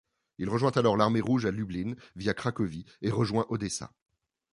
[0.39, 3.91] Il rejoint alors l'armée rouge à Lublin via Cracovie et rejoint Odessa.